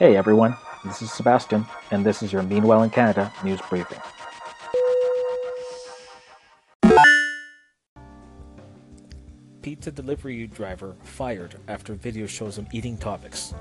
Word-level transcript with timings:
Hey 0.00 0.16
everyone, 0.16 0.56
this 0.82 1.02
is 1.02 1.12
Sebastian, 1.12 1.66
and 1.90 2.06
this 2.06 2.22
is 2.22 2.32
your 2.32 2.42
Meanwhile 2.42 2.84
in 2.84 2.88
Canada 2.88 3.30
news 3.44 3.60
briefing. 3.68 3.98
Pizza 9.60 9.90
delivery 9.90 10.46
driver 10.46 10.96
fired 11.02 11.56
after 11.68 11.92
video 11.92 12.24
shows 12.24 12.56
him 12.56 12.66
eating 12.72 12.96
topics. 12.96 13.52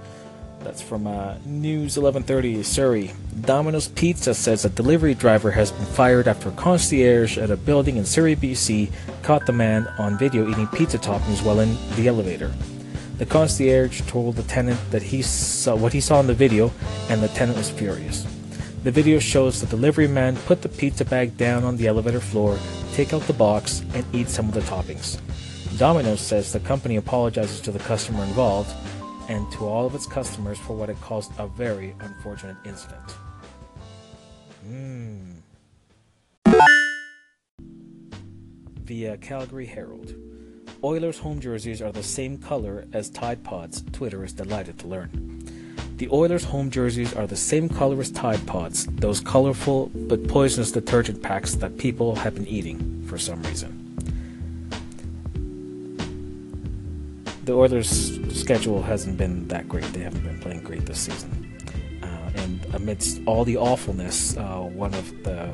That's 0.61 0.81
from 0.81 1.07
uh, 1.07 1.35
News 1.45 1.97
1130 1.97 2.63
Surrey. 2.63 3.11
Domino's 3.41 3.89
Pizza 3.89 4.33
says 4.33 4.63
a 4.63 4.69
delivery 4.69 5.15
driver 5.15 5.51
has 5.51 5.73
been 5.73 5.87
fired 5.87 6.29
after 6.29 6.47
a 6.47 6.53
concierge 6.53 7.37
at 7.37 7.51
a 7.51 7.57
building 7.57 7.97
in 7.97 8.05
Surrey, 8.05 8.37
BC, 8.37 8.89
caught 9.23 9.45
the 9.45 9.51
man 9.51 9.87
on 9.97 10.17
video 10.17 10.49
eating 10.49 10.67
pizza 10.67 10.97
toppings 10.97 11.43
while 11.43 11.59
in 11.59 11.75
the 11.97 12.07
elevator. 12.07 12.53
The 13.19 13.25
concierge 13.25 14.01
told 14.03 14.37
the 14.37 14.43
tenant 14.43 14.79
that 14.91 15.03
he 15.03 15.21
saw 15.21 15.75
what 15.75 15.91
he 15.91 15.99
saw 15.99 16.21
in 16.21 16.27
the 16.27 16.33
video, 16.33 16.71
and 17.09 17.21
the 17.21 17.27
tenant 17.27 17.57
was 17.57 17.69
furious. 17.69 18.25
The 18.83 18.91
video 18.91 19.19
shows 19.19 19.59
the 19.59 19.67
delivery 19.67 20.07
man 20.07 20.37
put 20.37 20.61
the 20.61 20.69
pizza 20.69 21.03
bag 21.03 21.35
down 21.35 21.65
on 21.65 21.75
the 21.75 21.87
elevator 21.87 22.21
floor, 22.21 22.57
take 22.93 23.13
out 23.13 23.23
the 23.23 23.33
box, 23.33 23.83
and 23.93 24.05
eat 24.15 24.29
some 24.29 24.47
of 24.47 24.53
the 24.53 24.61
toppings. 24.61 25.19
Domino's 25.77 26.21
says 26.21 26.53
the 26.53 26.61
company 26.61 26.95
apologizes 26.95 27.59
to 27.59 27.73
the 27.73 27.79
customer 27.79 28.23
involved 28.23 28.73
and 29.27 29.51
to 29.51 29.67
all 29.67 29.85
of 29.85 29.93
its 29.95 30.07
customers 30.07 30.57
for 30.57 30.77
what 30.77 30.89
it 30.89 30.99
calls 31.01 31.29
a 31.39 31.47
very 31.47 31.93
unfortunate 31.99 32.55
incident. 32.65 33.15
Mm. 34.65 35.35
Via 38.85 39.17
Calgary 39.17 39.65
Herald. 39.65 40.15
Oilers 40.81 41.19
home 41.19 41.41
jerseys 41.41 41.81
are 41.81 41.91
the 41.91 42.03
same 42.03 42.37
color 42.37 42.85
as 42.93 43.09
Tide 43.09 43.43
Pods, 43.43 43.83
Twitter 43.91 44.23
is 44.23 44.31
delighted 44.31 44.79
to 44.79 44.87
learn. 44.87 45.43
The 45.97 46.07
Oilers 46.09 46.45
home 46.45 46.71
jerseys 46.71 47.13
are 47.13 47.27
the 47.27 47.35
same 47.35 47.67
color 47.67 47.99
as 47.99 48.09
Tide 48.11 48.45
Pods, 48.47 48.85
those 48.85 49.19
colorful 49.19 49.87
but 49.93 50.25
poisonous 50.29 50.71
detergent 50.71 51.21
packs 51.21 51.55
that 51.55 51.77
people 51.77 52.15
have 52.15 52.35
been 52.35 52.47
eating 52.47 53.03
for 53.07 53.17
some 53.17 53.43
reason. 53.43 53.75
The 57.43 57.51
Oilers' 57.51 58.17
schedule 58.39 58.81
hasn't 58.81 59.17
been 59.17 59.49
that 59.49 59.67
great. 59.67 59.83
They 59.91 59.99
haven't 59.99 60.23
been 60.23 60.39
playing 60.39 60.63
great 60.63 60.85
this 60.85 60.99
season. 60.99 61.57
Uh, 62.01 62.05
and 62.35 62.65
amidst 62.73 63.19
all 63.25 63.43
the 63.43 63.57
awfulness, 63.57 64.37
uh, 64.37 64.59
one 64.59 64.93
of 64.93 65.23
the 65.23 65.51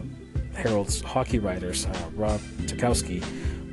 Herald's 0.53 1.01
hockey 1.01 1.39
writers, 1.39 1.87
uh, 1.87 2.09
Rob 2.13 2.41
Tychkowski, 2.67 3.23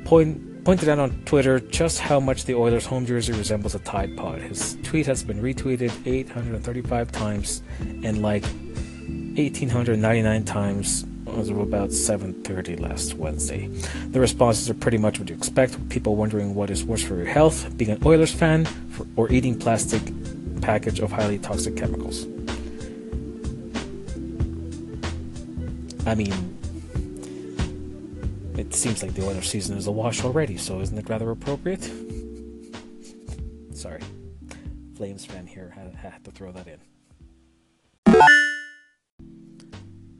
point, 0.05 0.52
pointed 0.63 0.87
out 0.87 0.99
on 0.99 1.11
Twitter 1.25 1.59
just 1.59 1.99
how 1.99 2.19
much 2.19 2.45
the 2.45 2.55
Oilers' 2.55 2.85
home 2.85 3.05
jersey 3.05 3.33
resembles 3.33 3.75
a 3.75 3.79
Tide 3.79 4.15
Pod. 4.15 4.39
His 4.39 4.77
tweet 4.83 5.05
has 5.07 5.23
been 5.23 5.41
retweeted 5.41 5.91
835 6.05 7.11
times 7.11 7.61
and 7.81 8.21
liked 8.21 8.45
1,899 8.45 10.45
times 10.45 11.05
as 11.37 11.49
of 11.49 11.57
about 11.57 11.89
7.30 11.89 12.79
last 12.79 13.15
Wednesday. 13.15 13.67
The 14.11 14.19
responses 14.19 14.69
are 14.69 14.73
pretty 14.73 14.97
much 14.97 15.19
what 15.19 15.29
you 15.29 15.35
expect, 15.35 15.89
people 15.89 16.15
wondering 16.15 16.55
what 16.55 16.69
is 16.69 16.85
worse 16.85 17.03
for 17.03 17.15
your 17.15 17.25
health, 17.25 17.75
being 17.77 17.91
an 17.91 18.01
Oilers 18.05 18.31
fan, 18.31 18.65
for, 18.65 19.05
or 19.15 19.31
eating 19.31 19.57
plastic 19.57 20.01
package 20.61 20.99
of 20.99 21.11
highly 21.11 21.39
toxic 21.39 21.75
chemicals. 21.75 22.25
I 26.05 26.15
mean, 26.15 26.33
it 28.57 28.73
seems 28.73 29.01
like 29.01 29.13
the 29.13 29.25
Oilers 29.25 29.49
season 29.49 29.77
is 29.77 29.87
a 29.87 29.91
wash 29.91 30.23
already, 30.23 30.57
so 30.57 30.79
isn't 30.79 30.97
it 30.97 31.09
rather 31.09 31.29
appropriate? 31.31 31.89
Sorry. 33.73 34.01
Flames 34.95 35.25
fan 35.25 35.47
here 35.47 35.73
had, 35.75 35.93
had 35.95 36.23
to 36.23 36.31
throw 36.31 36.51
that 36.51 36.67
in. 36.67 36.79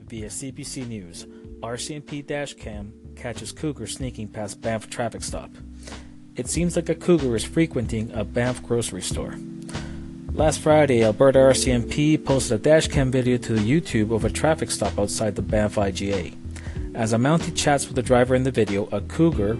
Via 0.07 0.27
CBC 0.27 0.87
News, 0.87 1.25
RCMP 1.61 2.25
dash 2.25 2.53
cam 2.55 2.93
catches 3.15 3.51
cougar 3.51 3.87
sneaking 3.87 4.27
past 4.27 4.61
Banff 4.61 4.89
traffic 4.89 5.23
stop. 5.23 5.51
It 6.35 6.47
seems 6.47 6.75
like 6.75 6.89
a 6.89 6.95
cougar 6.95 7.35
is 7.35 7.43
frequenting 7.43 8.11
a 8.11 8.23
Banff 8.23 8.63
grocery 8.63 9.01
store. 9.01 9.35
Last 10.33 10.59
Friday, 10.61 11.03
Alberta 11.03 11.37
RCMP 11.37 12.23
posted 12.23 12.65
a 12.65 12.69
dashcam 12.69 13.11
video 13.11 13.37
to 13.37 13.53
YouTube 13.53 14.11
of 14.13 14.25
a 14.25 14.31
traffic 14.31 14.71
stop 14.71 14.97
outside 14.97 15.35
the 15.35 15.43
Banff 15.43 15.75
IGA. 15.75 16.33
As 16.95 17.11
a 17.11 17.17
Mountie 17.17 17.55
chats 17.55 17.87
with 17.87 17.95
the 17.95 18.03
driver 18.03 18.35
in 18.35 18.43
the 18.43 18.51
video, 18.51 18.87
a 18.91 19.01
cougar, 19.01 19.53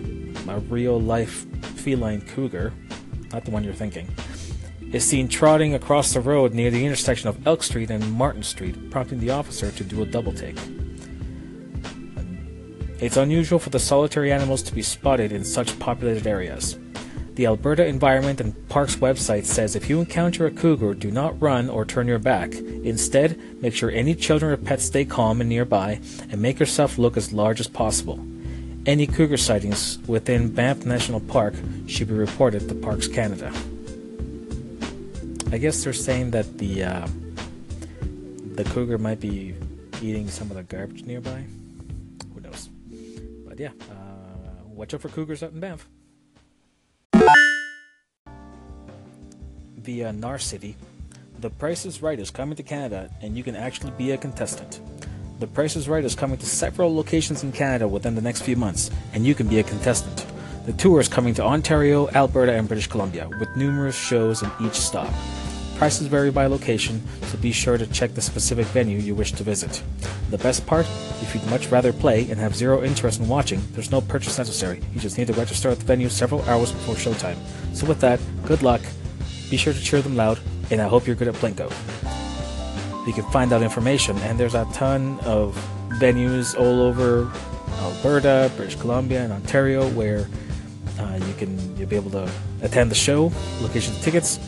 a 0.48 0.60
real 0.60 1.02
life 1.02 1.48
feline 1.80 2.22
cougar, 2.22 2.72
not 3.32 3.44
the 3.44 3.50
one 3.50 3.64
you're 3.64 3.74
thinking, 3.74 4.08
is 4.92 5.04
seen 5.04 5.28
trotting 5.28 5.74
across 5.74 6.14
the 6.14 6.22
road 6.22 6.54
near 6.54 6.70
the 6.70 6.86
intersection 6.86 7.28
of 7.30 7.48
Elk 7.48 7.64
Street 7.64 7.90
and 7.90 8.14
Martin 8.14 8.44
Street, 8.44 8.92
prompting 8.92 9.20
the 9.20 9.32
officer 9.32 9.72
to 9.72 9.84
do 9.84 10.04
a 10.04 10.06
double 10.06 10.32
take. 10.32 10.60
It's 13.00 13.18
unusual 13.18 13.58
for 13.58 13.72
the 13.72 13.80
solitary 13.80 14.32
animals 14.32 14.62
to 14.64 14.74
be 14.76 14.84
spotted 14.84 15.32
in 15.32 15.44
such 15.44 15.80
populated 15.80 16.28
areas. 16.28 16.78
The 17.36 17.48
Alberta 17.48 17.86
Environment 17.86 18.40
and 18.40 18.70
Parks 18.70 18.98
website 18.98 19.46
says 19.46 19.76
if 19.76 19.90
you 19.90 20.00
encounter 20.00 20.46
a 20.46 20.52
cougar, 20.52 20.94
do 20.94 21.10
not 21.10 21.42
run 21.42 21.68
or 21.68 21.84
turn 21.84 22.08
your 22.08 22.20
back. 22.20 22.54
Instead, 22.54 23.40
make 23.60 23.74
sure 23.74 23.90
any 23.90 24.14
children 24.14 24.52
or 24.52 24.58
pets 24.58 24.86
stay 24.86 25.04
calm 25.04 25.42
and 25.42 25.50
nearby, 25.50 26.00
and 26.30 26.40
make 26.40 26.60
yourself 26.60 27.00
look 27.00 27.18
as 27.18 27.34
large 27.34 27.60
as 27.60 27.68
possible. 27.68 28.20
Any 28.86 29.08
cougar 29.08 29.38
sightings 29.38 29.98
within 30.08 30.54
Banff 30.54 30.86
National 30.86 31.22
Park 31.22 31.56
should 31.88 32.10
be 32.10 32.14
reported 32.14 32.70
to 32.70 32.76
Parks 32.76 33.08
Canada. 33.08 33.52
I 35.52 35.58
guess 35.58 35.84
they're 35.84 35.94
saying 35.94 36.32
that 36.32 36.60
the 36.60 36.84
uh, 36.84 37.08
the 38.56 38.64
cougar 38.66 39.00
might 39.00 39.20
be 39.20 39.56
eating 40.04 40.30
some 40.30 40.52
of 40.52 40.58
the 40.58 40.64
garbage 40.64 41.04
nearby. 41.04 41.46
Who 42.34 42.42
knows? 42.42 42.70
But 43.48 43.60
yeah, 43.60 43.72
uh, 43.90 44.66
watch 44.66 44.94
out 44.94 45.02
for 45.02 45.10
cougars 45.10 45.42
out 45.42 45.54
in 45.54 45.60
Banff. 45.60 45.88
Via 49.84 50.14
Narcity. 50.14 50.76
The 51.40 51.50
Price 51.50 51.86
is 51.86 52.02
Right 52.02 52.18
is 52.18 52.32
coming 52.32 52.56
to 52.56 52.64
Canada, 52.64 53.10
and 53.22 53.36
you 53.36 53.44
can 53.44 53.56
actually 53.56 53.92
be 53.92 54.12
a 54.12 54.18
contestant. 54.18 54.80
The 55.40 55.48
Price 55.48 55.76
is 55.76 55.90
Right 55.90 56.06
is 56.06 56.16
coming 56.16 56.38
to 56.38 56.46
several 56.46 56.96
locations 56.96 57.44
in 57.44 57.52
Canada 57.52 57.86
within 57.86 58.16
the 58.16 58.22
next 58.22 58.44
few 58.44 58.56
months, 58.56 58.90
and 59.14 59.26
you 59.26 59.36
can 59.36 59.48
be 59.50 59.60
a 59.60 59.64
contestant. 59.64 60.26
The 60.66 60.72
tour 60.72 61.02
is 61.02 61.10
coming 61.10 61.34
to 61.34 61.44
Ontario, 61.44 62.08
Alberta, 62.12 62.54
and 62.54 62.66
British 62.66 62.88
Columbia, 62.88 63.28
with 63.40 63.58
numerous 63.58 63.96
shows 63.96 64.42
in 64.42 64.50
each 64.62 64.76
stop. 64.76 65.14
Prices 65.76 66.08
vary 66.08 66.32
by 66.32 66.46
location, 66.46 67.02
so 67.24 67.38
be 67.40 67.52
sure 67.52 67.78
to 67.78 67.88
check 67.88 68.14
the 68.14 68.22
specific 68.22 68.66
venue 68.68 69.00
you 69.00 69.16
wish 69.16 69.34
to 69.34 69.44
visit. 69.44 69.84
The 70.30 70.38
best 70.38 70.66
part, 70.66 70.88
if 71.22 71.36
you'd 71.36 71.46
much 71.48 71.68
rather 71.68 71.92
play 71.92 72.30
and 72.30 72.40
have 72.40 72.56
zero 72.56 72.84
interest 72.84 73.20
in 73.20 73.28
watching, 73.28 73.62
there's 73.74 73.92
no 73.92 74.00
purchase 74.00 74.38
necessary. 74.38 74.82
You 74.94 75.02
just 75.02 75.18
need 75.18 75.28
to 75.28 75.34
register 75.34 75.70
at 75.70 75.80
the 75.80 75.86
venue 75.86 76.08
several 76.08 76.42
hours 76.44 76.72
before 76.72 76.96
showtime. 76.96 77.38
So 77.74 77.86
with 77.86 78.00
that, 78.00 78.22
good 78.46 78.64
luck, 78.64 78.82
be 79.54 79.58
sure 79.58 79.72
to 79.72 79.80
cheer 79.80 80.02
them 80.02 80.16
loud, 80.16 80.40
and 80.72 80.82
I 80.82 80.88
hope 80.88 81.06
you're 81.06 81.16
good 81.16 81.28
at 81.28 81.36
Plinko. 81.36 81.70
You 83.06 83.14
can 83.14 83.24
find 83.30 83.54
out 83.54 83.62
information, 83.62 84.18
and 84.26 84.40
there's 84.40 84.56
a 84.56 84.66
ton 84.74 85.20
of 85.20 85.56
venues 86.00 86.60
all 86.60 86.82
over 86.82 87.32
Alberta, 87.78 88.52
British 88.58 88.76
Columbia, 88.78 89.22
and 89.22 89.32
Ontario 89.32 89.88
where 89.92 90.28
uh, 90.98 91.20
you 91.28 91.34
can 91.36 91.78
you'll 91.78 91.88
be 91.88 91.96
able 91.96 92.10
to 92.10 92.28
attend 92.64 92.90
the 92.90 92.96
show. 92.96 93.32
Location 93.62 93.94
tickets 94.02 94.40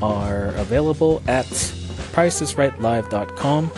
are 0.00 0.46
available 0.56 1.22
at 1.26 1.44
pricesrightlive.com. 2.14 3.70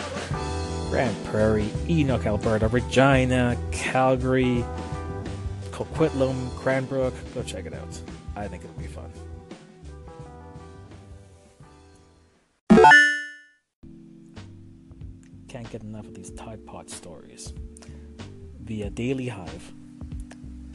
Grande 0.89 1.25
Prairie, 1.25 1.69
Enoch, 1.89 2.25
Alberta, 2.25 2.69
Regina, 2.69 3.57
Calgary, 3.73 4.63
Coquitlam, 5.71 6.49
Cranbrook. 6.51 7.13
Go 7.33 7.43
check 7.43 7.65
it 7.65 7.73
out. 7.73 8.01
I 8.37 8.47
think 8.47 8.63
it'll 8.63 8.79
be 8.79 8.87
fun. 8.87 9.11
Can't 15.57 15.71
get 15.71 15.81
enough 15.81 16.05
of 16.05 16.13
these 16.13 16.29
Tide 16.29 16.63
Pod 16.67 16.87
stories. 16.87 17.51
Via 18.63 18.91
Daily 18.91 19.27
Hive, 19.27 19.73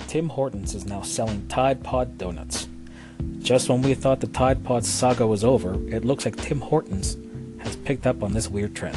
Tim 0.09 0.29
Hortons 0.29 0.75
is 0.75 0.87
now 0.87 1.03
selling 1.03 1.47
Tide 1.47 1.85
Pod 1.85 2.19
donuts. 2.19 2.67
Just 3.39 3.69
when 3.69 3.81
we 3.81 3.95
thought 3.95 4.19
the 4.19 4.27
Tide 4.27 4.65
Pod 4.65 4.85
saga 4.85 5.25
was 5.25 5.45
over, 5.45 5.75
it 5.89 6.05
looks 6.05 6.25
like 6.25 6.35
Tim 6.35 6.61
Hortons 6.61 7.17
has 7.63 7.77
picked 7.77 8.09
up 8.09 8.25
on 8.25 8.33
this 8.33 8.49
weird 8.49 8.75
trend. 8.75 8.97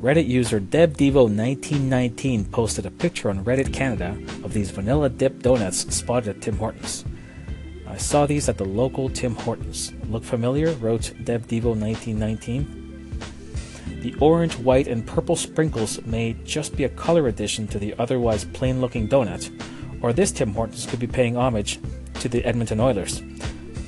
Reddit 0.00 0.26
user 0.26 0.58
DebDevo1919 0.58 2.50
posted 2.50 2.84
a 2.84 2.90
picture 2.90 3.30
on 3.30 3.44
Reddit 3.44 3.72
Canada 3.72 4.18
of 4.42 4.54
these 4.54 4.72
vanilla 4.72 5.08
dip 5.08 5.40
donuts 5.40 5.94
spotted 5.94 6.34
at 6.34 6.42
Tim 6.42 6.56
Hortons. 6.56 7.04
I 7.86 7.96
saw 7.96 8.26
these 8.26 8.48
at 8.48 8.58
the 8.58 8.64
local 8.64 9.08
Tim 9.08 9.36
Hortons. 9.36 9.92
Look 10.10 10.24
familiar? 10.24 10.72
wrote 10.72 11.12
DebDevo1919. 11.22 12.85
The 13.86 14.14
orange, 14.20 14.56
white, 14.56 14.88
and 14.88 15.06
purple 15.06 15.36
sprinkles 15.36 16.04
may 16.04 16.36
just 16.44 16.76
be 16.76 16.84
a 16.84 16.88
color 16.88 17.28
addition 17.28 17.66
to 17.68 17.78
the 17.78 17.94
otherwise 17.98 18.44
plain 18.44 18.80
looking 18.80 19.08
donut, 19.08 19.50
or 20.02 20.12
this 20.12 20.32
Tim 20.32 20.52
Hortons 20.52 20.86
could 20.86 21.00
be 21.00 21.06
paying 21.06 21.36
homage 21.36 21.78
to 22.20 22.28
the 22.28 22.44
Edmonton 22.44 22.80
Oilers. 22.80 23.22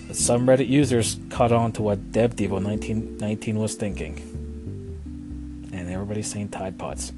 But 0.06 0.16
Some 0.16 0.46
Reddit 0.46 0.68
users 0.68 1.18
caught 1.30 1.52
on 1.52 1.72
to 1.72 1.82
what 1.82 2.12
Dev 2.12 2.34
Devo 2.34 2.62
1919 2.62 3.58
was 3.58 3.74
thinking. 3.74 4.16
And 5.72 5.90
everybody's 5.90 6.30
saying 6.30 6.48
Tide 6.48 6.78
Pods. 6.78 7.12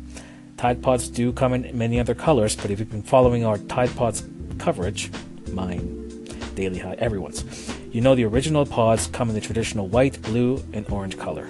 Tide 0.57 0.83
Pods 0.83 1.09
do 1.09 1.33
come 1.33 1.55
in 1.55 1.77
many 1.77 1.99
other 2.01 2.15
colors, 2.15 2.57
but 2.57 2.71
if 2.71 2.79
you've 2.79 2.91
been 2.91 3.03
following 3.03 3.45
our 3.45 3.59
Tide 3.59 3.95
Pods 3.97 4.25
coverage, 4.59 5.11
mine, 5.53 6.25
Daily 6.55 6.79
Hive, 6.79 6.99
everyone's, 6.99 7.45
you 7.93 8.01
know 8.01 8.15
the 8.15 8.25
original 8.25 8.67
pods 8.67 9.07
come 9.07 9.29
in 9.31 9.35
the 9.35 9.41
traditional 9.41 9.89
white, 9.89 10.21
blue, 10.23 10.63
and 10.73 10.87
orange 10.91 11.17
color. 11.17 11.49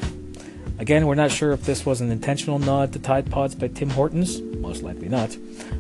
Again, 0.81 1.07
we're 1.07 1.15
not 1.15 1.31
sure 1.31 1.53
if 1.53 1.67
this 1.67 1.85
was 1.85 2.01
an 2.01 2.11
intentional 2.11 2.59
nod 2.59 2.95
to 2.95 2.99
Tide 2.99 3.31
Pods 3.31 3.55
by 3.55 3.69
Tim 3.69 3.91
Hortons, 3.91 4.41
most 4.41 4.83
likely 4.83 5.11
not, 5.11 5.37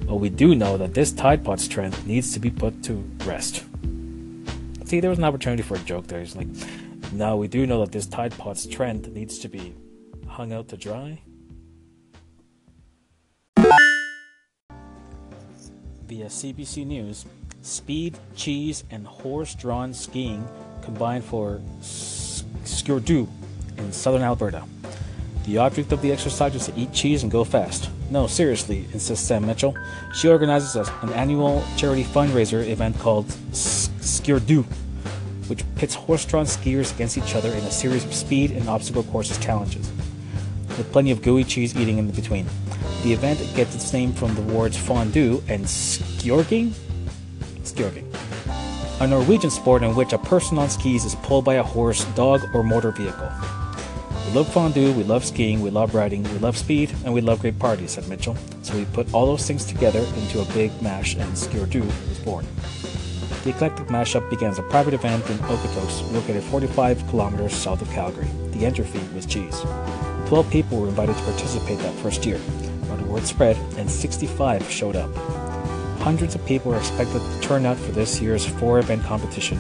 but 0.07 0.17
we 0.17 0.29
do 0.29 0.55
know 0.55 0.77
that 0.77 0.93
this 0.93 1.11
Tide 1.11 1.43
Pods 1.43 1.67
trend 1.67 2.07
needs 2.07 2.35
to 2.35 2.39
be 2.39 2.51
put 2.51 2.83
to 2.83 3.03
rest. 3.25 3.65
See, 4.85 5.01
there 5.01 5.09
was 5.09 5.19
an 5.19 5.25
opportunity 5.25 5.63
for 5.63 5.77
a 5.77 5.79
joke 5.79 6.07
there. 6.07 6.21
He's 6.21 6.37
like, 6.37 6.49
now 7.13 7.35
we 7.35 7.49
do 7.49 7.67
know 7.67 7.81
that 7.81 7.93
this 7.93 8.05
Tide 8.05 8.37
Pods 8.37 8.67
trend 8.67 9.11
needs 9.15 9.39
to 9.39 9.49
be 9.49 9.73
hung 10.29 10.53
out 10.53 10.69
to 10.69 10.77
dry. 10.77 11.23
Via 16.07 16.27
CBC 16.27 16.87
News, 16.87 17.25
speed, 17.63 18.19
cheese, 18.37 18.85
and 18.91 19.07
horse-drawn 19.07 19.95
skiing 19.95 20.47
combined 20.83 21.25
for 21.25 21.63
Skijordue 21.81 23.27
in 23.79 23.93
southern 23.93 24.21
Alberta. 24.21 24.63
The 25.51 25.59
object 25.59 25.91
of 25.91 26.01
the 26.01 26.13
exercise 26.13 26.55
is 26.55 26.67
to 26.67 26.79
eat 26.79 26.93
cheese 26.93 27.25
and 27.25 27.33
go 27.33 27.43
fast. 27.43 27.91
No, 28.09 28.29
seriously, 28.29 28.87
insists 28.93 29.27
Sam 29.27 29.45
Mitchell. 29.45 29.75
She 30.15 30.29
organizes 30.29 30.77
an 30.77 31.13
annual 31.13 31.65
charity 31.77 32.05
fundraiser 32.05 32.65
event 32.69 32.97
called 33.01 33.27
Skijordue, 33.51 34.63
which 35.49 35.65
pits 35.75 35.97
horse-drawn 35.97 36.45
skiers 36.45 36.95
against 36.95 37.19
each 37.19 37.35
other 37.35 37.49
in 37.49 37.65
a 37.65 37.71
series 37.73 38.05
of 38.05 38.15
speed 38.15 38.53
and 38.53 38.69
obstacle 38.69 39.03
courses 39.03 39.39
challenges, 39.39 39.91
with 40.79 40.89
plenty 40.93 41.11
of 41.11 41.21
gooey 41.21 41.43
cheese 41.43 41.77
eating 41.77 41.99
in 41.99 42.09
between. 42.13 42.47
The 43.03 43.13
event 43.13 43.41
gets 43.57 43.75
its 43.75 43.93
name 43.93 44.13
from 44.13 44.37
the 44.37 44.43
words 44.43 44.77
fondue 44.77 45.43
and 45.49 45.65
skijoring, 45.65 46.75
skijoring, 47.65 48.07
a 49.01 49.07
Norwegian 49.09 49.51
sport 49.51 49.83
in 49.83 49.97
which 49.97 50.13
a 50.13 50.19
person 50.19 50.59
on 50.59 50.71
skis 50.71 51.05
is 51.05 51.17
pulled 51.17 51.45
by 51.45 51.55
a 51.55 51.63
horse, 51.65 52.05
dog, 52.15 52.41
or 52.55 52.63
motor 52.63 52.93
vehicle. 52.93 53.29
We 54.31 54.37
love 54.37 54.53
fondue, 54.53 54.93
we 54.93 55.03
love 55.03 55.25
skiing, 55.25 55.61
we 55.61 55.71
love 55.71 55.93
riding, 55.93 56.23
we 56.23 56.39
love 56.39 56.57
speed, 56.57 56.95
and 57.05 57.13
we 57.13 57.21
love 57.21 57.41
great 57.41 57.59
parties, 57.59 57.91
said 57.91 58.07
Mitchell. 58.07 58.37
So 58.63 58.77
we 58.77 58.85
put 58.85 59.13
all 59.13 59.27
those 59.27 59.45
things 59.45 59.65
together 59.65 59.99
into 59.99 60.41
a 60.41 60.45
big 60.55 60.71
mash, 60.81 61.17
and 61.17 61.33
Skijordue 61.33 61.85
was 61.85 62.19
born. 62.21 62.47
The 63.43 63.51
eclectic 63.51 63.89
mashup 63.89 64.31
began 64.31 64.51
as 64.51 64.61
a 64.61 64.63
private 64.63 64.95
event 64.95 65.29
in 65.29 65.37
Okotoks, 65.39 66.13
located 66.13 66.45
45 66.45 67.09
kilometers 67.09 67.53
south 67.53 67.83
of 67.83 67.91
Calgary. 67.91 68.29
The 68.53 68.67
entry 68.67 68.85
fee 68.85 69.03
was 69.17 69.27
cheese. 69.27 69.63
12 70.29 70.49
people 70.49 70.79
were 70.79 70.87
invited 70.87 71.17
to 71.17 71.23
participate 71.25 71.81
that 71.81 71.95
first 71.95 72.25
year. 72.25 72.41
But 72.89 72.99
the 72.99 73.07
word 73.07 73.25
spread, 73.25 73.57
and 73.79 73.91
65 73.91 74.71
showed 74.71 74.95
up. 74.95 75.13
Hundreds 76.03 76.37
of 76.37 76.47
people 76.47 76.73
are 76.73 76.79
expected 76.79 77.19
to 77.19 77.41
turn 77.41 77.67
out 77.67 77.79
for 77.79 77.91
this 77.91 78.21
year's 78.21 78.47
four 78.47 78.79
event 78.79 79.03
competition, 79.03 79.59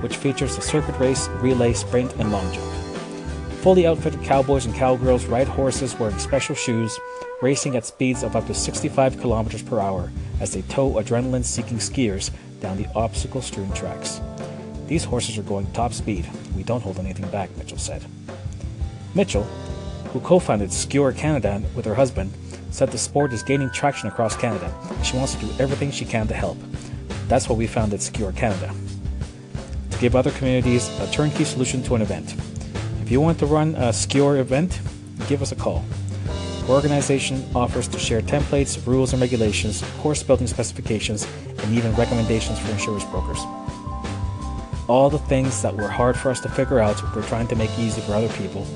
which 0.00 0.16
features 0.16 0.56
a 0.56 0.62
circuit 0.62 0.98
race, 0.98 1.28
relay, 1.42 1.74
sprint, 1.74 2.14
and 2.14 2.32
long 2.32 2.50
jump. 2.54 2.85
Fully 3.66 3.84
outfitted 3.84 4.22
cowboys 4.22 4.64
and 4.64 4.72
cowgirls 4.76 5.26
ride 5.26 5.48
horses 5.48 5.98
wearing 5.98 6.20
special 6.20 6.54
shoes, 6.54 6.96
racing 7.42 7.74
at 7.74 7.84
speeds 7.84 8.22
of 8.22 8.36
up 8.36 8.46
to 8.46 8.54
65 8.54 9.18
kilometers 9.18 9.60
per 9.60 9.80
hour 9.80 10.12
as 10.38 10.52
they 10.52 10.62
tow 10.62 10.92
adrenaline 10.92 11.44
seeking 11.44 11.78
skiers 11.78 12.30
down 12.60 12.76
the 12.76 12.88
obstacle 12.94 13.42
strewn 13.42 13.72
tracks. 13.72 14.20
These 14.86 15.02
horses 15.02 15.36
are 15.36 15.42
going 15.42 15.66
top 15.72 15.92
speed. 15.94 16.30
We 16.54 16.62
don't 16.62 16.80
hold 16.80 17.00
anything 17.00 17.28
back, 17.32 17.50
Mitchell 17.56 17.76
said. 17.76 18.04
Mitchell, 19.16 19.42
who 20.12 20.20
co 20.20 20.38
founded 20.38 20.70
Skijor 20.70 21.16
Canada 21.16 21.60
with 21.74 21.86
her 21.86 21.94
husband, 21.96 22.32
said 22.70 22.92
the 22.92 22.98
sport 22.98 23.32
is 23.32 23.42
gaining 23.42 23.70
traction 23.70 24.08
across 24.08 24.36
Canada. 24.36 24.72
She 25.02 25.16
wants 25.16 25.34
to 25.34 25.44
do 25.44 25.52
everything 25.58 25.90
she 25.90 26.04
can 26.04 26.28
to 26.28 26.34
help. 26.34 26.58
That's 27.26 27.48
why 27.48 27.56
we 27.56 27.66
founded 27.66 27.98
Skijor 27.98 28.36
Canada 28.36 28.72
to 29.90 29.98
give 29.98 30.14
other 30.14 30.30
communities 30.30 30.88
a 31.00 31.10
turnkey 31.10 31.42
solution 31.42 31.82
to 31.82 31.96
an 31.96 32.02
event. 32.02 32.36
If 33.06 33.12
you 33.12 33.20
want 33.20 33.38
to 33.38 33.46
run 33.46 33.76
a 33.76 33.90
Skijor 33.90 34.40
event, 34.40 34.80
give 35.28 35.40
us 35.40 35.52
a 35.52 35.54
call. 35.54 35.84
Our 36.64 36.70
organization 36.70 37.48
offers 37.54 37.86
to 37.86 38.00
share 38.00 38.20
templates, 38.20 38.84
rules 38.84 39.12
and 39.12 39.22
regulations, 39.22 39.84
course 39.98 40.24
building 40.24 40.48
specifications, 40.48 41.24
and 41.62 41.72
even 41.72 41.94
recommendations 41.94 42.58
for 42.58 42.68
insurance 42.72 43.04
brokers. 43.04 43.38
All 44.88 45.08
the 45.08 45.20
things 45.20 45.62
that 45.62 45.76
were 45.76 45.86
hard 45.86 46.16
for 46.16 46.30
us 46.30 46.40
to 46.40 46.48
figure 46.48 46.80
out, 46.80 47.00
we're 47.14 47.22
trying 47.22 47.46
to 47.46 47.54
make 47.54 47.70
easy 47.78 48.00
for 48.00 48.12
other 48.12 48.28
people 48.30 48.66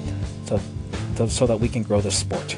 so, 0.44 0.60
so 1.26 1.48
that 1.48 1.58
we 1.58 1.68
can 1.68 1.82
grow 1.82 2.00
this 2.00 2.16
sport. 2.16 2.56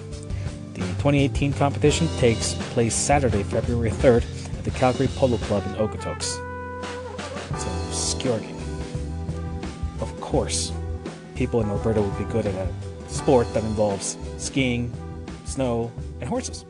The 0.74 0.80
2018 0.80 1.54
competition 1.54 2.06
takes 2.18 2.52
place 2.74 2.94
Saturday, 2.94 3.44
February 3.44 3.92
3rd 3.92 4.24
at 4.58 4.64
the 4.64 4.72
Calgary 4.72 5.08
Polo 5.16 5.38
Club 5.38 5.64
in 5.64 5.72
Okotoks. 5.76 6.36
So, 7.58 7.68
Skijoring. 7.92 8.60
Of 10.02 10.20
course, 10.20 10.70
people 11.34 11.60
in 11.60 11.68
Alberta 11.68 12.00
would 12.02 12.18
be 12.18 12.24
good 12.24 12.46
at 12.46 12.54
a 12.54 12.68
sport 13.08 13.52
that 13.54 13.62
involves 13.64 14.16
skiing, 14.38 14.92
snow, 15.44 15.90
and 16.20 16.28
horses. 16.28 16.64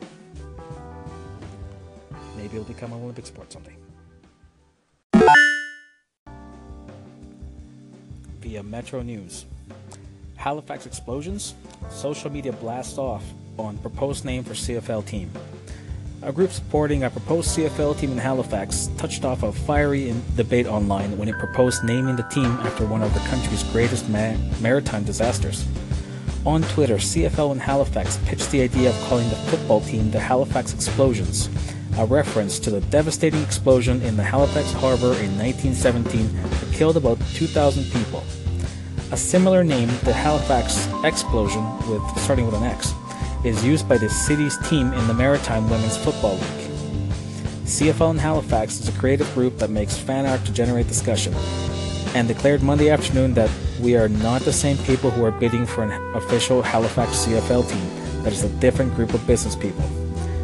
Maybe 2.35 2.57
it'll 2.57 2.63
become 2.63 2.91
an 2.93 3.01
Olympic 3.01 3.25
sport 3.25 3.51
someday. 3.51 3.75
Via 8.41 8.63
Metro 8.63 9.01
News. 9.01 9.45
Halifax 10.35 10.85
explosions, 10.85 11.55
social 11.89 12.29
media 12.29 12.51
blast 12.51 12.97
off 12.97 13.23
on 13.57 13.77
proposed 13.77 14.25
name 14.25 14.43
for 14.43 14.53
CFL 14.53 15.05
team. 15.05 15.31
A 16.25 16.31
group 16.31 16.51
supporting 16.51 17.03
a 17.03 17.09
proposed 17.09 17.49
CFL 17.49 17.99
team 17.99 18.13
in 18.13 18.17
Halifax 18.17 18.89
touched 18.97 19.25
off 19.25 19.43
a 19.43 19.51
fiery 19.51 20.15
debate 20.37 20.67
online 20.67 21.17
when 21.17 21.27
it 21.27 21.37
proposed 21.37 21.83
naming 21.83 22.15
the 22.15 22.23
team 22.23 22.45
after 22.45 22.85
one 22.85 23.03
of 23.03 23.13
the 23.13 23.19
country's 23.29 23.61
greatest 23.73 24.07
ma- 24.07 24.37
maritime 24.61 25.03
disasters. 25.03 25.67
On 26.45 26.61
Twitter, 26.61 26.95
CFL 26.95 27.51
in 27.51 27.59
Halifax 27.59 28.17
pitched 28.25 28.51
the 28.51 28.61
idea 28.61 28.91
of 28.91 28.95
calling 29.09 29.27
the 29.29 29.35
football 29.35 29.81
team 29.81 30.11
the 30.11 30.19
Halifax 30.19 30.73
Explosions, 30.73 31.49
a 31.97 32.05
reference 32.05 32.57
to 32.59 32.69
the 32.69 32.79
devastating 32.81 33.43
explosion 33.43 34.01
in 34.03 34.15
the 34.15 34.23
Halifax 34.23 34.71
harbor 34.71 35.13
in 35.19 35.37
1917 35.37 36.33
that 36.41 36.73
killed 36.73 36.95
about 36.95 37.19
2,000 37.33 37.83
people. 37.91 38.23
A 39.11 39.17
similar 39.17 39.61
name, 39.61 39.89
the 40.05 40.13
Halifax 40.13 40.87
Explosion, 41.03 41.65
with 41.89 42.01
starting 42.17 42.45
with 42.45 42.55
an 42.55 42.63
X, 42.63 42.93
is 43.43 43.63
used 43.65 43.89
by 43.89 43.97
the 43.97 44.09
city's 44.09 44.57
team 44.69 44.93
in 44.93 45.07
the 45.07 45.13
Maritime 45.13 45.69
Women's 45.69 45.97
Football 45.97 46.35
League. 46.35 46.69
CFL 47.65 48.11
in 48.11 48.17
Halifax 48.17 48.79
is 48.79 48.87
a 48.87 48.99
creative 48.99 49.31
group 49.33 49.57
that 49.57 49.69
makes 49.69 49.97
fan 49.97 50.25
art 50.25 50.45
to 50.45 50.53
generate 50.53 50.87
discussion, 50.87 51.33
and 52.15 52.27
declared 52.27 52.63
Monday 52.63 52.89
afternoon 52.89 53.33
that 53.33 53.49
we 53.81 53.97
are 53.97 54.07
not 54.07 54.41
the 54.43 54.53
same 54.53 54.77
people 54.79 55.11
who 55.11 55.25
are 55.25 55.31
bidding 55.31 55.65
for 55.65 55.83
an 55.83 55.91
official 56.15 56.61
Halifax 56.61 57.25
CFL 57.25 57.69
team, 57.69 58.23
that 58.23 58.31
is 58.31 58.43
a 58.43 58.49
different 58.59 58.95
group 58.95 59.13
of 59.13 59.25
business 59.27 59.55
people. 59.55 59.83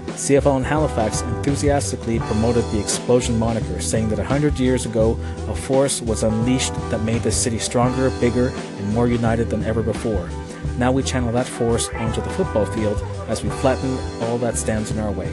CFL 0.07 0.57
in 0.57 0.63
Halifax 0.65 1.21
enthusiastically 1.21 2.19
promoted 2.19 2.65
the 2.65 2.79
explosion 2.81 3.39
moniker, 3.39 3.79
saying 3.79 4.09
that 4.09 4.17
100 4.17 4.59
years 4.59 4.85
ago, 4.85 5.17
a 5.47 5.55
force 5.55 6.01
was 6.01 6.23
unleashed 6.23 6.73
that 6.89 7.01
made 7.03 7.21
the 7.23 7.31
city 7.31 7.57
stronger, 7.59 8.09
bigger, 8.19 8.49
and 8.49 8.93
more 8.93 9.07
united 9.07 9.49
than 9.49 9.63
ever 9.63 9.81
before. 9.81 10.29
Now 10.77 10.91
we 10.91 11.03
channel 11.03 11.31
that 11.33 11.47
force 11.47 11.89
onto 11.89 12.21
the 12.21 12.29
football 12.31 12.65
field 12.65 13.01
as 13.27 13.43
we 13.43 13.49
flatten 13.49 13.97
all 14.23 14.37
that 14.39 14.57
stands 14.57 14.91
in 14.91 14.99
our 14.99 15.11
way. 15.11 15.27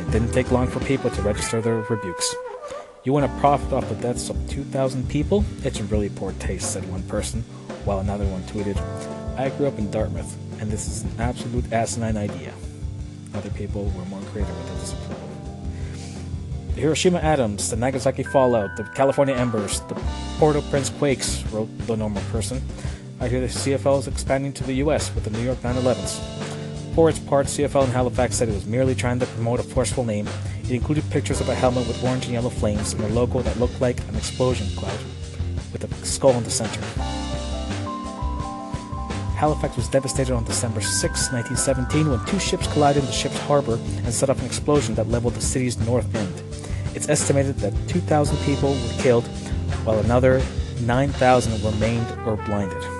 It 0.00 0.10
didn't 0.10 0.32
take 0.32 0.50
long 0.50 0.66
for 0.66 0.80
people 0.80 1.10
to 1.10 1.22
register 1.22 1.60
their 1.60 1.76
rebukes. 1.82 2.34
You 3.04 3.12
want 3.12 3.30
to 3.30 3.40
profit 3.40 3.72
off 3.72 3.88
the 3.88 3.94
deaths 3.94 4.28
of 4.28 4.36
2,000 4.50 5.08
people? 5.08 5.44
It's 5.62 5.80
really 5.80 6.08
poor 6.10 6.32
taste, 6.32 6.72
said 6.72 6.88
one 6.90 7.02
person, 7.04 7.42
while 7.84 8.00
another 8.00 8.26
one 8.26 8.42
tweeted, 8.42 8.76
I 9.38 9.50
grew 9.50 9.66
up 9.66 9.78
in 9.78 9.90
Dartmouth, 9.90 10.36
and 10.60 10.70
this 10.70 10.88
is 10.88 11.02
an 11.02 11.12
absolute 11.20 11.72
asinine 11.72 12.16
idea. 12.16 12.52
Other 13.34 13.50
people 13.50 13.84
were 13.96 14.04
more 14.06 14.20
creative 14.32 14.56
with 14.56 14.66
their 14.66 14.80
disapproval. 14.80 15.28
The 16.74 16.80
Hiroshima 16.80 17.18
atoms, 17.18 17.70
the 17.70 17.76
Nagasaki 17.76 18.24
fallout, 18.24 18.76
the 18.76 18.84
California 18.94 19.34
embers, 19.34 19.80
the 19.82 19.94
Port-au-Prince 20.38 20.90
quakes, 20.90 21.44
wrote 21.46 21.68
the 21.86 21.96
normal 21.96 22.22
person. 22.30 22.60
I 23.20 23.26
hear 23.26 23.40
the 23.40 23.48
CFL 23.48 23.98
is 23.98 24.06
expanding 24.06 24.52
to 24.52 24.64
the 24.64 24.74
US 24.74 25.12
with 25.12 25.24
the 25.24 25.30
New 25.30 25.42
York 25.42 25.58
911s. 25.58 26.20
For 26.94 27.10
its 27.10 27.18
part, 27.18 27.46
CFL 27.46 27.86
in 27.86 27.90
Halifax 27.90 28.36
said 28.36 28.48
it 28.48 28.54
was 28.54 28.64
merely 28.64 28.94
trying 28.94 29.18
to 29.18 29.26
promote 29.26 29.58
a 29.58 29.64
forceful 29.64 30.04
name. 30.04 30.28
It 30.62 30.70
included 30.70 31.08
pictures 31.10 31.40
of 31.40 31.48
a 31.48 31.54
helmet 31.54 31.88
with 31.88 32.02
orange 32.04 32.26
and 32.26 32.34
yellow 32.34 32.48
flames 32.48 32.92
and 32.92 33.02
a 33.02 33.08
logo 33.08 33.42
that 33.42 33.58
looked 33.58 33.80
like 33.80 33.98
an 34.08 34.14
explosion 34.14 34.68
cloud 34.76 34.98
with 35.72 35.82
a 35.82 36.06
skull 36.06 36.30
in 36.30 36.44
the 36.44 36.50
center. 36.50 36.80
Halifax 39.34 39.76
was 39.76 39.88
devastated 39.88 40.32
on 40.32 40.44
December 40.44 40.80
6, 40.80 41.32
1917, 41.32 42.10
when 42.10 42.24
two 42.26 42.38
ships 42.38 42.72
collided 42.72 43.02
in 43.02 43.06
the 43.06 43.12
ship's 43.12 43.38
harbor 43.40 43.80
and 44.04 44.14
set 44.14 44.30
off 44.30 44.38
an 44.38 44.46
explosion 44.46 44.94
that 44.94 45.08
leveled 45.08 45.34
the 45.34 45.40
city's 45.40 45.76
north 45.78 46.12
end. 46.14 46.42
It's 46.94 47.08
estimated 47.08 47.56
that 47.56 47.74
2,000 47.88 48.36
people 48.44 48.74
were 48.74 49.02
killed, 49.02 49.26
while 49.84 49.98
another 49.98 50.40
9,000 50.82 51.62
were 51.64 51.72
maimed 51.78 52.10
or 52.24 52.36
blinded. 52.36 52.97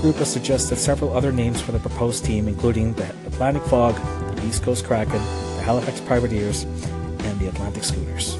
The 0.00 0.06
group 0.06 0.16
has 0.16 0.32
suggested 0.32 0.76
several 0.76 1.14
other 1.14 1.30
names 1.30 1.60
for 1.60 1.72
the 1.72 1.78
proposed 1.78 2.24
team, 2.24 2.48
including 2.48 2.94
the 2.94 3.06
Atlantic 3.26 3.62
Fog, 3.64 3.94
the 4.34 4.46
East 4.46 4.62
Coast 4.62 4.86
Kraken, 4.86 5.12
the 5.12 5.62
Halifax 5.62 6.00
Privateers, 6.00 6.62
and 6.62 7.38
the 7.38 7.48
Atlantic 7.48 7.84
Schooners. 7.84 8.38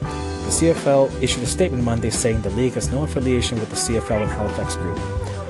The 0.00 0.50
CFL 0.50 1.22
issued 1.22 1.44
a 1.44 1.46
statement 1.46 1.84
Monday 1.84 2.10
saying 2.10 2.42
the 2.42 2.50
league 2.50 2.72
has 2.72 2.90
no 2.90 3.04
affiliation 3.04 3.60
with 3.60 3.70
the 3.70 3.76
CFL 3.76 4.22
and 4.22 4.30
Halifax 4.32 4.74
Group. 4.74 4.98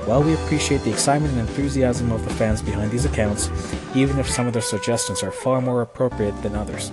While 0.07 0.21
we 0.21 0.35
appreciate 0.35 0.83
the 0.83 0.91
excitement 0.91 1.33
and 1.33 1.49
enthusiasm 1.49 2.11
of 2.11 2.23
the 2.23 2.35
fans 2.35 2.61
behind 2.61 2.91
these 2.91 3.05
accounts, 3.05 3.49
even 3.95 4.19
if 4.19 4.29
some 4.29 4.45
of 4.45 4.53
their 4.53 4.61
suggestions 4.61 5.23
are 5.23 5.31
far 5.31 5.59
more 5.59 5.81
appropriate 5.81 6.39
than 6.43 6.53
others, 6.55 6.91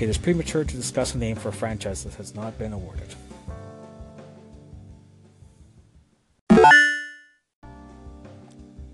it 0.00 0.08
is 0.08 0.18
premature 0.18 0.64
to 0.64 0.76
discuss 0.76 1.14
a 1.14 1.18
name 1.18 1.36
for 1.36 1.50
a 1.50 1.52
franchise 1.52 2.02
that 2.02 2.14
has 2.14 2.34
not 2.34 2.58
been 2.58 2.72
awarded. 2.72 3.14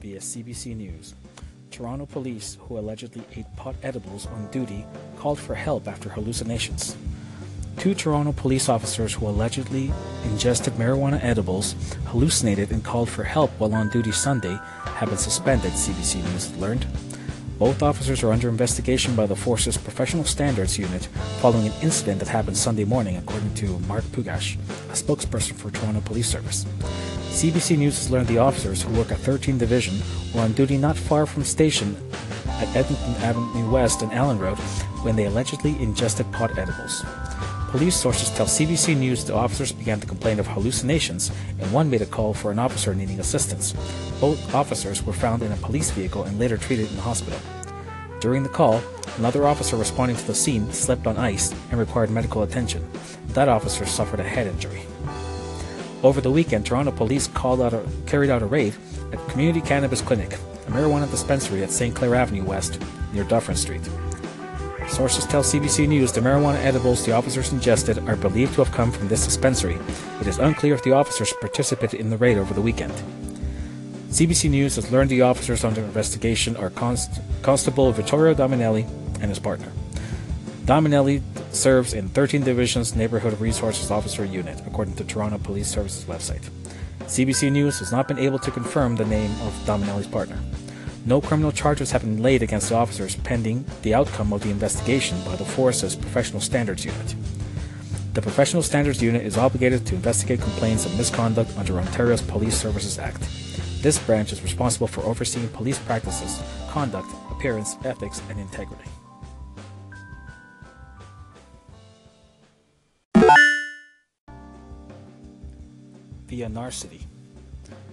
Via 0.01 0.21
CBC 0.21 0.77
News, 0.77 1.15
Toronto 1.71 2.07
police, 2.07 2.57
who 2.61 2.79
allegedly 2.79 3.25
ate 3.37 3.47
pot 3.57 3.75
edibles 3.83 4.27
on 4.27 4.49
duty, 4.51 4.85
called 5.19 5.39
for 5.39 5.55
help 5.55 5.89
after 5.89 6.09
hallucinations. 6.09 6.97
Two 7.79 7.95
Toronto 7.95 8.33
police 8.33 8.69
officers 8.69 9.15
who 9.15 9.27
allegedly 9.27 9.93
ingested 10.25 10.75
marijuana 10.75 11.23
edibles, 11.23 11.75
hallucinated, 12.07 12.71
and 12.71 12.85
called 12.85 13.09
for 13.09 13.25
help 13.25 13.51
while 13.59 13.75
on 13.75 13.89
duty 13.91 14.13
Sunday 14.13 14.59
have 14.85 15.09
been 15.09 15.19
suspended, 15.19 15.73
CBC 15.73 16.23
News 16.31 16.57
learned. 16.59 16.87
Both 17.59 17.83
officers 17.83 18.23
are 18.23 18.33
under 18.33 18.49
investigation 18.49 19.17
by 19.17 19.27
the 19.27 19.35
force's 19.35 19.77
Professional 19.77 20.25
Standards 20.25 20.79
Unit 20.79 21.07
following 21.41 21.67
an 21.67 21.73
incident 21.83 22.21
that 22.21 22.29
happened 22.29 22.57
Sunday 22.57 22.85
morning, 22.85 23.17
according 23.17 23.53
to 23.55 23.81
Mark 23.81 24.05
Pugash, 24.05 24.55
a 24.91 24.93
spokesperson 24.93 25.55
for 25.55 25.71
Toronto 25.71 26.01
Police 26.01 26.29
Service. 26.29 26.67
CBC 27.39 27.79
News 27.79 27.97
has 27.99 28.11
learned 28.11 28.27
the 28.27 28.39
officers, 28.39 28.83
who 28.83 28.93
work 28.95 29.13
at 29.13 29.19
13th 29.19 29.61
Division, 29.61 30.03
were 30.35 30.41
on 30.41 30.53
duty 30.55 30.77
not 30.77 30.97
far 30.97 31.25
from 31.25 31.45
station 31.45 31.97
at 32.49 32.67
Eglinton 32.75 33.15
Avenue 33.23 33.71
West 33.71 34.03
and 34.03 34.13
Allen 34.13 34.41
Road 34.41 34.59
when 35.05 35.15
they 35.15 35.27
allegedly 35.27 35.81
ingested 35.81 36.29
pot 36.33 36.59
edibles. 36.59 37.05
Police 37.71 37.95
sources 37.95 38.31
tell 38.31 38.47
CBC 38.47 38.97
News 38.97 39.25
the 39.25 39.37
officers 39.37 39.71
began 39.71 40.01
to 40.01 40.07
complain 40.09 40.41
of 40.41 40.49
hallucinations, 40.49 41.31
and 41.61 41.73
one 41.73 41.89
made 41.89 42.03
a 42.03 42.07
call 42.07 42.35
for 42.35 42.51
an 42.51 42.59
officer 42.59 42.93
needing 42.93 43.21
assistance. 43.21 43.73
Both 44.21 44.53
officers 44.53 45.07
were 45.07 45.13
found 45.13 45.45
in 45.45 45.53
a 45.53 45.57
police 45.59 45.93
vehicle 45.93 46.25
and 46.25 46.41
later 46.41 46.57
treated 46.57 46.91
in 46.91 46.97
the 46.97 47.03
hospital. 47.03 47.39
During 48.19 48.43
the 48.43 48.49
call, 48.49 48.83
another 49.17 49.47
officer 49.47 49.77
responding 49.77 50.17
to 50.17 50.27
the 50.27 50.35
scene 50.35 50.73
slipped 50.73 51.07
on 51.07 51.17
ice 51.17 51.55
and 51.71 51.79
required 51.79 52.11
medical 52.11 52.43
attention. 52.43 52.85
That 53.29 53.49
officer 53.49 53.87
suffered 53.87 54.19
a 54.19 54.25
head 54.25 54.49
injury. 54.49 54.83
Over 56.03 56.21
the 56.21 56.31
weekend, 56.31 56.65
Toronto 56.65 56.93
police 56.93 57.27
called 57.27 57.61
out 57.61 57.75
a, 57.75 57.85
carried 58.07 58.31
out 58.31 58.43
a 58.43 58.47
raid 58.47 58.75
at 59.13 59.29
Community 59.29 59.61
Cannabis 59.61 60.01
Clinic, 60.01 60.33
a 60.35 60.71
marijuana 60.71 61.11
dispensary 61.11 61.65
at 61.65 61.73
St. 61.73 61.95
Clair 61.95 62.15
Avenue 62.15 62.45
West, 62.45 62.81
near 63.13 63.25
Dufferin 63.25 63.57
Street. 63.57 63.83
Sources 64.89 65.27
tell 65.27 65.43
CBC 65.43 65.89
News 65.89 66.13
the 66.13 66.21
marijuana 66.21 66.65
edibles 66.65 67.05
the 67.05 67.13
officers 67.13 67.53
ingested 67.53 67.99
are 68.09 68.17
believed 68.17 68.55
to 68.55 68.65
have 68.65 68.73
come 68.73 68.93
from 68.93 69.09
this 69.09 69.25
dispensary. 69.25 69.77
It 70.21 70.29
is 70.29 70.39
unclear 70.39 70.75
if 70.75 70.85
the 70.85 70.93
officers 70.93 71.33
participated 71.41 71.99
in 71.99 72.11
the 72.11 72.17
raid 72.17 72.39
over 72.39 72.55
the 72.55 72.63
weekend. 72.63 72.93
CBC 74.11 74.49
News 74.51 74.77
has 74.77 74.91
learned 74.93 75.11
the 75.11 75.23
officers 75.23 75.65
under 75.65 75.83
investigation 75.83 76.57
are 76.57 76.71
Const- 76.71 77.21
Constable 77.43 77.91
Vittorio 77.93 78.35
Dominelli 78.35 78.85
and 79.21 79.31
his 79.31 79.39
partner. 79.39 79.71
Dominelli 80.69 81.23
serves 81.51 81.95
in 81.95 82.11
13 82.11 82.43
Division's 82.43 82.95
Neighborhood 82.95 83.41
Resources 83.41 83.91
Officer 83.91 84.27
Unit, 84.27 84.61
according 84.67 84.97
to 84.97 85.05
Toronto 85.05 85.39
Police 85.39 85.67
Service's 85.67 86.05
website. 86.05 86.47
CBC 87.05 87.51
News 87.51 87.79
has 87.79 87.91
not 87.91 88.07
been 88.07 88.19
able 88.19 88.39
to 88.41 88.51
confirm 88.51 88.95
the 88.95 89.07
name 89.07 89.31
of 89.41 89.55
Dominelli's 89.65 90.07
partner. 90.07 90.39
No 91.07 91.23
criminal 91.23 91.53
charges 91.53 91.91
have 91.93 92.03
been 92.03 92.23
laid 92.23 92.43
against 92.43 92.69
the 92.69 92.75
officers 92.75 93.17
pending 93.17 93.65
the 93.81 93.95
outcome 93.95 94.31
of 94.31 94.43
the 94.43 94.51
investigation 94.51 95.19
by 95.25 95.37
the 95.37 95.45
Force's 95.47 95.97
Professional 95.97 96.43
Standards 96.43 96.85
Unit. 96.85 97.15
The 98.13 98.21
Professional 98.21 98.63
Standards 98.63 99.01
Unit 99.01 99.25
is 99.25 99.39
obligated 99.39 99.87
to 99.87 99.95
investigate 99.95 100.43
complaints 100.43 100.85
of 100.85 100.95
misconduct 100.99 101.51
under 101.57 101.79
Ontario's 101.79 102.21
Police 102.21 102.61
Services 102.61 102.99
Act. 102.99 103.23
This 103.81 103.99
branch 103.99 104.35
is 104.35 104.43
responsible 104.43 104.87
for 104.87 105.01
overseeing 105.05 105.49
police 105.49 105.79
practices, 105.79 106.43
conduct, 106.69 107.11
appearance, 107.31 107.77
ethics, 107.87 108.21
and 108.29 108.39
integrity. 108.39 108.85
Via 116.29 116.47
Narcity. 116.47 117.01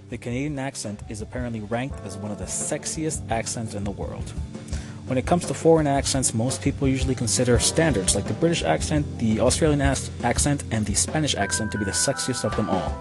The 0.09 0.17
Canadian 0.17 0.59
accent 0.59 0.99
is 1.07 1.21
apparently 1.21 1.61
ranked 1.61 2.05
as 2.05 2.17
one 2.17 2.31
of 2.31 2.37
the 2.37 2.43
sexiest 2.43 3.31
accents 3.31 3.75
in 3.75 3.85
the 3.85 3.91
world. 3.91 4.29
When 5.07 5.17
it 5.17 5.25
comes 5.25 5.45
to 5.47 5.53
foreign 5.53 5.87
accents, 5.87 6.33
most 6.33 6.61
people 6.61 6.85
usually 6.85 7.15
consider 7.15 7.57
standards 7.59 8.13
like 8.13 8.25
the 8.25 8.33
British 8.33 8.61
accent, 8.61 9.19
the 9.19 9.39
Australian 9.39 9.79
accent, 9.79 10.65
and 10.69 10.85
the 10.85 10.95
Spanish 10.95 11.33
accent 11.35 11.71
to 11.71 11.77
be 11.77 11.85
the 11.85 11.91
sexiest 11.91 12.43
of 12.43 12.53
them 12.57 12.69
all. 12.69 12.93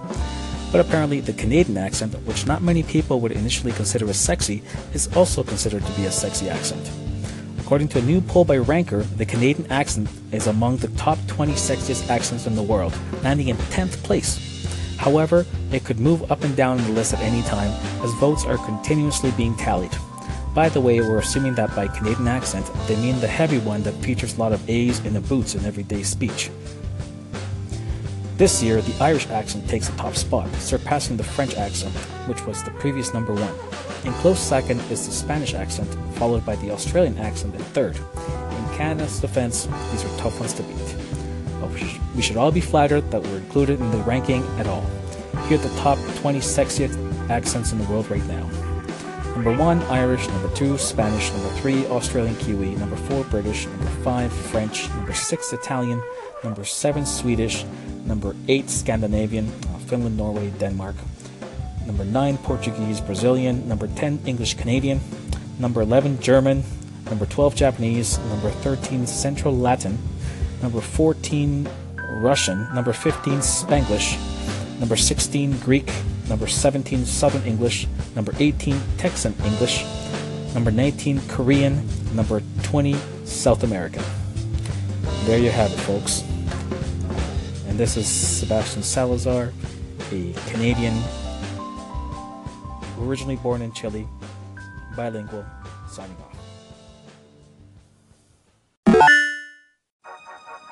But 0.70 0.80
apparently, 0.80 1.18
the 1.18 1.32
Canadian 1.32 1.78
accent, 1.78 2.14
which 2.26 2.46
not 2.46 2.62
many 2.62 2.84
people 2.84 3.18
would 3.18 3.32
initially 3.32 3.72
consider 3.72 4.08
as 4.08 4.20
sexy, 4.20 4.62
is 4.92 5.14
also 5.16 5.42
considered 5.42 5.84
to 5.84 5.92
be 5.94 6.04
a 6.04 6.12
sexy 6.12 6.48
accent. 6.48 6.88
According 7.58 7.88
to 7.88 7.98
a 7.98 8.02
new 8.02 8.20
poll 8.20 8.44
by 8.44 8.58
Ranker, 8.58 9.02
the 9.02 9.26
Canadian 9.26 9.68
accent 9.72 10.08
is 10.30 10.46
among 10.46 10.76
the 10.76 10.88
top 10.88 11.18
20 11.26 11.54
sexiest 11.54 12.08
accents 12.08 12.46
in 12.46 12.54
the 12.54 12.62
world, 12.62 12.96
landing 13.24 13.48
in 13.48 13.56
10th 13.56 14.00
place. 14.04 14.53
However, 14.98 15.44
it 15.72 15.84
could 15.84 16.00
move 16.00 16.30
up 16.30 16.44
and 16.44 16.56
down 16.56 16.78
the 16.78 16.88
list 16.90 17.14
at 17.14 17.20
any 17.20 17.42
time 17.42 17.70
as 18.02 18.12
votes 18.14 18.44
are 18.44 18.58
continuously 18.58 19.30
being 19.32 19.56
tallied. 19.56 19.92
By 20.54 20.68
the 20.68 20.80
way, 20.80 21.00
we're 21.00 21.18
assuming 21.18 21.54
that 21.56 21.74
by 21.74 21.88
Canadian 21.88 22.28
accent, 22.28 22.70
they 22.86 22.96
mean 22.96 23.20
the 23.20 23.26
heavy 23.26 23.58
one 23.58 23.82
that 23.82 23.94
features 23.94 24.36
a 24.36 24.40
lot 24.40 24.52
of 24.52 24.70
A's 24.70 25.00
and 25.00 25.16
the 25.16 25.20
boots 25.20 25.56
in 25.56 25.64
everyday 25.64 26.04
speech. 26.04 26.50
This 28.36 28.62
year, 28.62 28.80
the 28.80 29.04
Irish 29.04 29.28
accent 29.28 29.68
takes 29.68 29.88
the 29.88 29.96
top 29.96 30.14
spot, 30.14 30.52
surpassing 30.56 31.16
the 31.16 31.24
French 31.24 31.56
accent, 31.56 31.94
which 32.28 32.44
was 32.46 32.62
the 32.62 32.70
previous 32.72 33.12
number 33.12 33.32
one. 33.32 33.54
In 34.04 34.12
close 34.20 34.40
second 34.40 34.80
is 34.90 35.06
the 35.06 35.12
Spanish 35.12 35.54
accent, 35.54 35.88
followed 36.16 36.44
by 36.44 36.56
the 36.56 36.70
Australian 36.70 37.18
accent 37.18 37.54
in 37.54 37.60
third. 37.60 37.96
In 37.96 38.76
Canada's 38.76 39.20
defense, 39.20 39.66
these 39.90 40.04
are 40.04 40.18
tough 40.18 40.38
ones 40.38 40.52
to 40.54 40.62
beat. 40.62 41.03
We 42.14 42.22
should 42.22 42.36
all 42.36 42.52
be 42.52 42.60
flattered 42.60 43.10
that 43.10 43.22
we're 43.22 43.38
included 43.38 43.80
in 43.80 43.90
the 43.90 43.98
ranking 43.98 44.44
at 44.58 44.66
all. 44.66 44.84
Here 45.48 45.58
are 45.58 45.62
the 45.62 45.76
top 45.80 45.98
20 46.16 46.38
sexiest 46.38 47.30
accents 47.30 47.72
in 47.72 47.78
the 47.78 47.84
world 47.84 48.10
right 48.10 48.24
now. 48.26 48.48
Number 49.34 49.56
1, 49.56 49.82
Irish. 49.84 50.28
Number 50.28 50.54
2, 50.54 50.78
Spanish. 50.78 51.32
Number 51.32 51.48
3, 51.56 51.86
Australian 51.86 52.36
Kiwi. 52.36 52.76
Number 52.76 52.94
4, 52.94 53.24
British. 53.24 53.66
Number 53.66 53.90
5, 54.04 54.32
French. 54.32 54.88
Number 54.90 55.12
6, 55.12 55.52
Italian. 55.52 56.00
Number 56.44 56.64
7, 56.64 57.04
Swedish. 57.04 57.64
Number 58.04 58.36
8, 58.46 58.70
Scandinavian. 58.70 59.48
Uh, 59.48 59.78
Finland, 59.78 60.16
Norway, 60.16 60.50
Denmark. 60.60 60.94
Number 61.84 62.04
9, 62.04 62.38
Portuguese, 62.38 63.00
Brazilian. 63.00 63.68
Number 63.68 63.88
10, 63.88 64.20
English, 64.24 64.54
Canadian. 64.54 65.00
Number 65.58 65.82
11, 65.82 66.20
German. 66.20 66.62
Number 67.06 67.26
12, 67.26 67.56
Japanese. 67.56 68.18
Number 68.30 68.50
13, 68.50 69.04
Central 69.04 69.56
Latin. 69.56 69.98
Number 70.64 70.80
14, 70.80 71.68
Russian. 72.22 72.66
Number 72.74 72.92
15, 72.92 73.38
Spanglish 73.38 74.18
number 74.80 74.96
16 74.96 75.58
Greek, 75.60 75.90
number 76.28 76.46
17 76.46 77.04
Southern 77.04 77.42
English, 77.44 77.86
number 78.14 78.32
18 78.38 78.80
Texan 78.98 79.34
English, 79.44 79.84
number 80.54 80.70
19 80.70 81.20
Korean, 81.28 81.86
number 82.14 82.42
20 82.62 82.94
South 83.24 83.62
American. 83.62 84.02
There 85.24 85.38
you 85.38 85.50
have 85.50 85.72
it, 85.72 85.76
folks. 85.76 86.22
And 87.68 87.78
this 87.78 87.96
is 87.96 88.06
Sebastian 88.06 88.82
Salazar, 88.82 89.52
a 90.12 90.32
Canadian, 90.48 91.00
originally 92.98 93.36
born 93.36 93.62
in 93.62 93.72
Chile, 93.72 94.06
bilingual, 94.96 95.44
signing 95.88 96.16
off. 96.18 96.33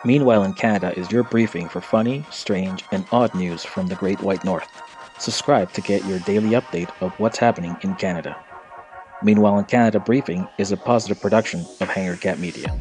Meanwhile 0.05 0.43
in 0.43 0.55
Canada 0.55 0.93
is 0.99 1.13
your 1.13 1.23
briefing 1.23 1.69
for 1.69 1.81
funny, 1.81 2.25
strange, 2.29 2.85
and 2.91 3.07
odd 3.13 3.33
news 3.37 3.65
from 3.65 3.87
the 3.87 3.95
Great 3.95 4.21
White 4.21 4.45
North. 4.45 4.69
Subscribe 5.19 5.73
to 5.75 5.81
get 5.81 6.05
your 6.07 6.19
daily 6.21 6.51
update 6.51 6.91
of 7.01 7.13
what's 7.21 7.39
happening 7.39 7.77
in 7.83 7.95
Canada. 7.95 8.37
Meanwhile 9.23 9.61
in 9.61 9.65
Canada 9.67 10.01
Briefing 10.01 10.49
is 10.59 10.73
a 10.73 10.77
positive 10.77 11.21
production 11.21 11.65
of 11.81 11.89
Hanger 11.89 12.17
Cat 12.17 12.41
Media. 12.41 12.77